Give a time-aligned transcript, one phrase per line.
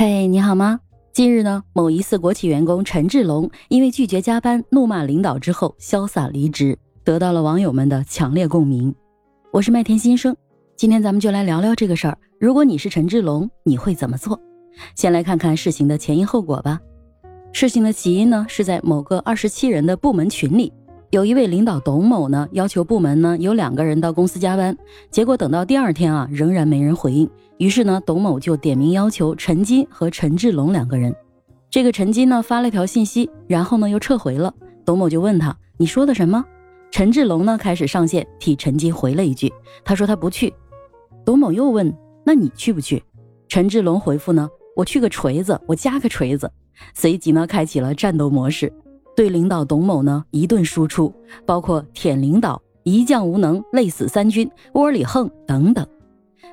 [0.00, 0.78] 嘿，你好吗？
[1.12, 8.94] 近日呢，某疑似国企员工陈志龙因为拒绝加班，怒骂领导之后潇洒离职，得到了网友们的强烈共鸣。
[9.50, 10.36] 我是麦田新生，
[10.76, 12.16] 今天咱们就来聊聊这个事儿。
[12.38, 14.40] 如果你是陈志龙，你会怎么做？
[14.94, 16.78] 先来看看事情的前因后果吧。
[17.52, 20.72] 事情的起因呢，是在某个二十七人的部门群里。
[21.10, 24.78] 有一位领导董某呢，要求部门呢有两个人到公司加班，
[25.10, 27.28] 结果等到第二天啊，仍然没人回应。
[27.58, 31.14] 于是呢，董某就点名要求陈金和陈志龙两个人。
[31.68, 34.54] 这个陈金呢发了条信息，然后呢又撤回了。
[34.84, 36.44] 董某就问他：“你说的什么？”
[36.90, 39.52] 陈志龙呢开始上线替陈金回了一句，
[39.84, 40.54] 他说他不去。
[41.24, 41.92] 董某又问
[42.24, 43.02] ：“那你去不去？”
[43.48, 46.50] 陈志龙回复呢：“我去个锤子，我加个锤子。”
[46.94, 48.72] 随即呢开启了战斗模式。
[49.16, 51.12] 对领导董某呢一顿输出，
[51.44, 55.84] 包括舔领导、一将无能、累死三军、窝里横等等。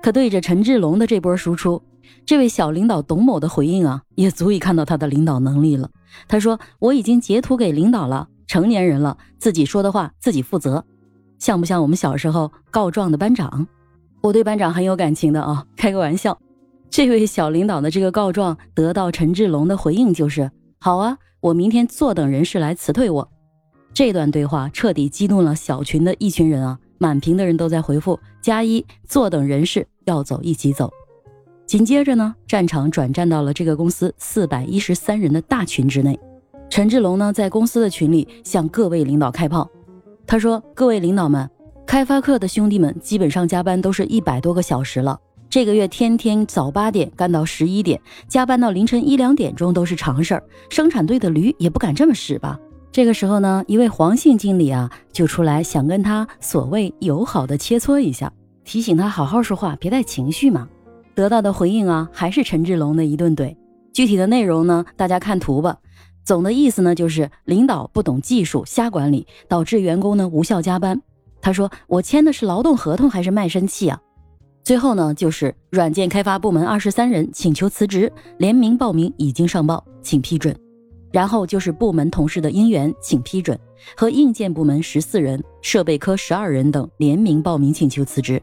[0.00, 1.82] 可对着陈志龙的这波输出，
[2.24, 5.90] 这位小领导董某的回应啊，也足以看到他的领导能力了。
[6.28, 10.84] 他说：“我已经截图给领导了，成年人了，自己说的话自己负责。”
[11.38, 13.66] 像不像我们小时候告状的班长？
[14.20, 16.38] 我对班长很有感情的啊，开个玩笑。
[16.88, 23.28] 这位小领导的这个告状得到陈志龙的回应就是：“好啊。”我明天坐等人事来辞退我。
[23.92, 26.78] 这段对话彻底激怒了小群的一群人啊！
[27.02, 30.88] 满屏的人都在回复加一，坐等人事要走一起走。
[31.66, 36.16] 紧接着呢，战场转战到了这个公司四百一十三人的大群之内。
[36.70, 39.68] 陈志龙呢，在公司的群里向各位领导开炮。
[40.26, 41.50] 他说：“各位领导们，
[41.84, 45.18] 开发课的兄弟们基本上加班都是一百多个小时了。”
[45.50, 50.42] 这个月天天早八点干到十一点，加班到凌晨一两点钟都是常事儿。
[50.70, 52.58] 生产队的驴也不敢这么使吧？
[52.92, 58.30] 这个时候呢，一位黄姓经理啊就出来想跟他所谓友好的切磋一下，
[58.64, 60.68] 提醒他好好说话，别带情绪嘛。
[61.14, 63.56] 得到的回应啊还是陈志龙的一顿怼。
[63.94, 65.78] 具体的内容呢，大家看图吧。
[66.22, 71.00] 总的意思呢就是领导不懂技术，瞎管理，导致员工呢无效加班。
[71.40, 73.98] 他说：“我签的是劳动合同还是卖身契啊？”
[74.62, 80.54] 最后呢，就是软件开发部门二十三人请求辞职，联名报名已经上报，请批准。
[81.12, 83.58] 然后就是部门同事的应援，请批准。
[83.96, 88.40] 和硬件部门十四人、设备科十二人等联名报名请求辞职。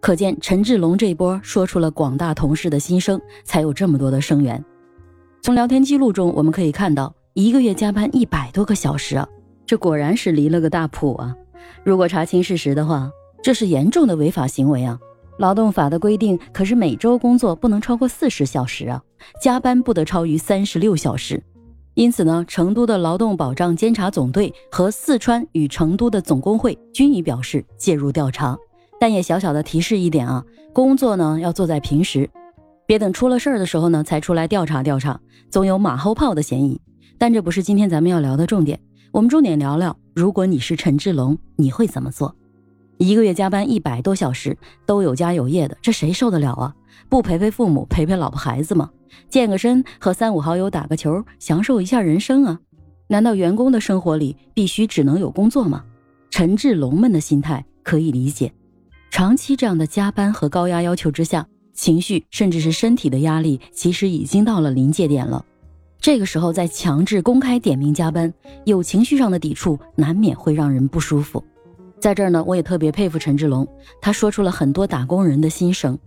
[0.00, 4.64] 可见陈志龙这一波说出了广大同事的心声，才有这么多的声援。
[5.42, 9.28] 从聊天记录中我们可以看到，一个月加班一百多个小时啊，
[9.66, 11.34] 这果然是离了个大谱啊！
[11.82, 13.10] 如果查清事实的话，
[13.42, 14.96] 这是严重的违法行为啊！
[15.38, 19.02] 劳动法的规定可是每周工作不能超过四十小时啊，
[19.42, 21.42] 加班不得超于三十六小时。
[21.96, 28.54] 因此呢，成都的劳动保障监察总队和四川与成都的总工会均已表示介入调查。
[29.00, 32.28] 但也小小的提示一点啊，工作呢要做在平时，
[32.84, 35.18] 别等出了事儿的时候呢才出来调查调查，
[35.48, 36.78] 总有马后炮的嫌疑。
[37.16, 38.78] 但这不是今天咱们要聊的重点，
[39.10, 42.36] 我们重点聊聊，如果你是陈志龙，你会怎么做？
[42.98, 46.74] 一个月加班一百多小时，都有家有业的，这谁受得了啊？
[47.08, 48.90] 不陪陪父母，陪陪老婆孩子吗？
[49.28, 52.60] 健个身，和三五好友打个球，享受一下人生啊？
[53.08, 55.84] 难道员工的生活里必须只能有工作吗？
[56.30, 58.52] 陈志龙们的心态可以理解，
[59.10, 65.44] 长期这样的加班和高压要求之下，情绪甚至是身体的压力其实已经到了临界点了。
[65.98, 68.32] 这个时候再强制公开点名加班，
[68.64, 71.42] 有情绪上的抵触，难免会让人不舒服。
[71.98, 73.66] 在这儿呢，我也特别佩服陈志龙，
[74.00, 75.98] 他说出了很多打工人的心声，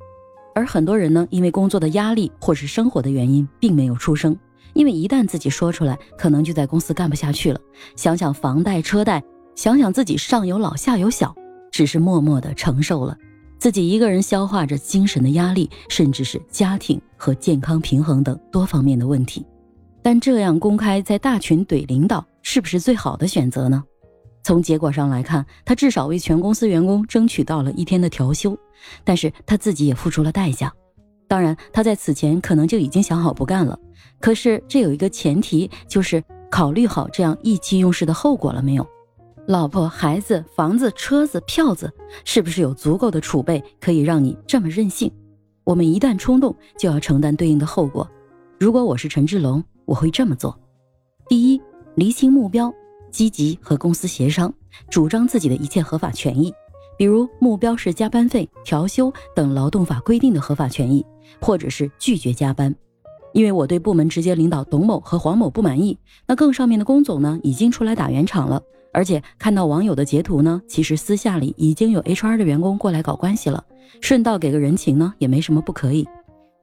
[0.59, 4.37] 而很多人呢，因为工作的压力或是生活的原因，并没有出声，
[4.73, 7.59] 因为一旦自己说出来，可能就在公司干不下去了。
[7.95, 9.23] 想想房贷车贷，
[9.55, 11.33] 想想自己上有老下有小，
[11.71, 13.17] 只是默默的承受了，
[13.57, 19.45] 自己一个人消化着精神的压力，甚至是家庭和健康平衡等多方面的问题。
[20.01, 23.81] 但这样公开在大群怼领导，是不是最好的选择呢？
[24.43, 28.57] 从结果上来看，他至少为全公司员工争取到了一天的调休，
[29.03, 30.73] 但是他自己也付出了代价。
[31.27, 33.77] 当然，他在此前可能就已经想好不干了。
[34.19, 38.87] 可是这有一个前提，就是考虑好这样意气用事的后果了没有？
[39.47, 41.91] 老婆、孩子、房子、车子、票子，
[42.23, 45.11] 是不是有足够的储备可以让你这么任性？
[45.63, 48.09] 我们一旦冲动，就要承担对应的后果。
[48.59, 50.59] 如果我是陈志龙，我会这么做：
[51.27, 51.61] 第一，
[51.95, 52.73] 厘清目标。
[53.11, 54.53] 积极和公司协商，
[54.89, 56.53] 主张自己的一切合法权益，
[56.97, 61.05] 比如目标是加班费、调休等劳动法规定的合法权益，
[61.41, 62.73] 或者是拒绝加班。
[63.31, 68.59] 因为我对部门直接领导董某和黄某不满意，那更上面的龚总呢已经出来打圆场了，
[68.91, 73.63] 而且看到网友的截图呢，其实私下里已经有 HR 的员工过来搞关系了，
[74.01, 76.07] 顺道给个人情呢也没什么不可以。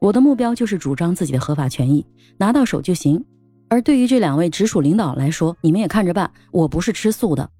[0.00, 2.04] 我的目标就是主张自己的合法权益，
[2.36, 3.24] 拿到手就行。
[3.68, 6.30] 而对于这两位直属领导来说，你们也看着办。
[6.52, 7.50] 我不是吃素的，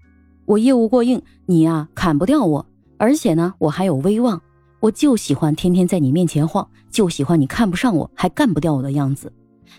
[0.45, 2.65] 我业务过硬，你呀砍不掉我。
[2.97, 4.41] 而且呢，我还有威望，
[4.81, 9.33] 我就喜欢天天在你面前晃，就喜欢你看不上我还干不掉我的样子。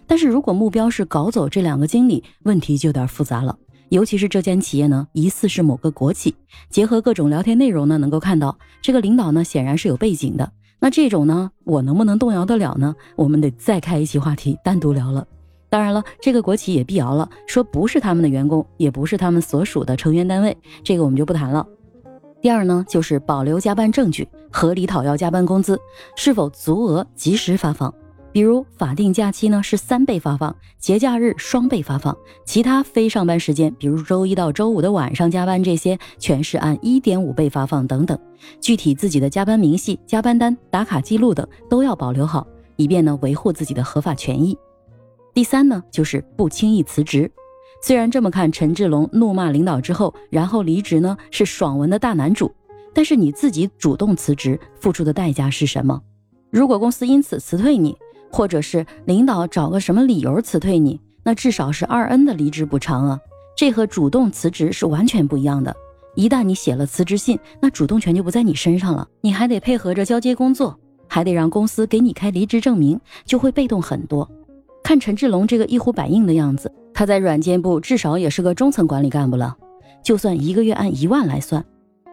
[0.06, 3.58] 但是如果目标是搞走这两个经理，问题就有点复杂了。
[3.90, 6.36] 尤其是这间企业呢，疑似是某个国企，
[6.70, 10.52] 结合各种聊天内容呢，能够看到这个领导呢显然是有背景的。
[10.80, 12.94] 那这种呢，我能不能动摇得了呢？
[13.16, 15.26] 我们得再开一期话题单独聊了。
[15.70, 21.66] 当然了，这个国企也辟谣了，说不是他们的员工，也不是他们所属的成员单位，这个我们就不谈了。
[22.42, 25.78] 第二呢，就是保留加班证据，合理讨要加班工资，
[26.16, 27.94] 是否足额及时发放。
[28.32, 32.16] 比如法定假期呢是三倍发放，节假日双倍发放，
[32.46, 38.18] 其他非上班时间，比如周一到周五的晚上加班这些，全是按一点五倍发放等等。
[38.62, 44.56] 具体自己的加班明细、加班单、打卡记录等都要保留好，以便呢维护自己的合法权益。
[45.38, 47.32] 第三呢，就是不轻易辞职。
[47.80, 52.52] 虽然这么看，陈志龙怒骂领导之后，然后离职呢，是爽文的大男主。
[52.92, 56.02] 但是你自己主动辞职，付出的代价是什么？
[56.50, 57.96] 如果公司因此辞退你，
[58.32, 63.20] 或者是领导找个什么理由辞退你，那至少是二 N 的离职补偿啊。
[63.56, 65.72] 这和主动辞职是完全不一样的。
[66.16, 70.76] 一旦你写了辞职信，那主动权就不在你身上了，你还得配合着交接工作，
[71.08, 74.28] 还得让公司给你开离职证明，就会被动很多。
[74.88, 79.58] 看陈志龙这个一呼百应的样子，他在软件部至少也是个中层管理干部了。
[80.02, 81.66] 就算一个月按一万来算，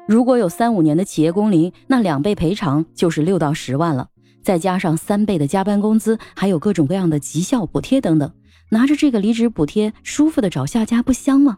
[0.09, 4.09] 如果有三五年的企业工龄，那两倍赔偿就是六到十万了。
[4.43, 8.29] 再加上三倍的加班工资，还有各种各样的绩效补贴等等，
[8.71, 11.57] 拿着这个离职补贴，舒服的找下家不香吗？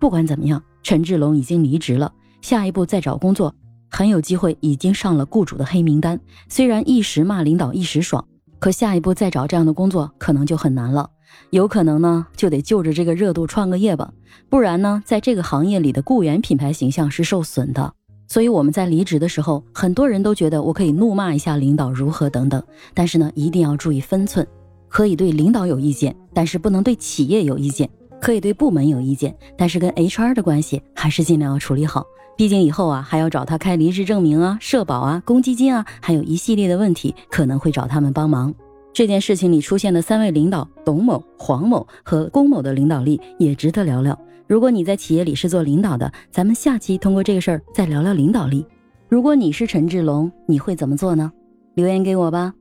[0.00, 3.54] 不管怎么样，陈志龙已经离职了，下一步再找工作，
[3.88, 6.18] 很有机会已经上了雇主的黑名单。
[6.48, 8.26] 虽然一时骂领导一时爽。
[8.64, 11.10] 可下一步再找这样的工作可能就很难了，
[11.50, 14.10] 有可能呢就得就着这个热度创个业吧，
[14.48, 17.92] 不然呢在这个行业里的雇员品牌形象是受损的。
[18.26, 22.64] 所以我们在离职的时候，很多人都觉得我可以怒骂一下领导如何等等，
[22.94, 24.46] 但是呢一定要注意分寸，
[24.88, 27.86] 可以对领导有意见，但是不能对企业有意见；
[28.24, 32.06] 可以对部门有意见，但是跟 HR 的关系还是尽量要处理好。
[32.38, 38.54] 毕竟以后啊，还要找他开离职证明啊、社保啊、公积金啊，还有一系列的问题，可能会找他们帮忙。
[38.94, 44.18] 这件事情里出现的三位领导董某、黄某和龚某的领导力也值得聊聊。
[44.46, 48.64] 如果你在企业里是做领导的，咱们下期通过这个事儿再聊聊领导力。
[49.06, 51.30] 如果你是陈志龙，你会怎么做呢？
[51.74, 52.54] 留言给我吧。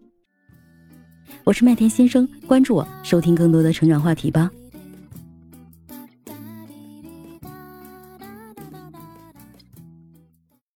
[1.46, 4.52] 我是麦田先生，关注我，收听更多的成长话题吧。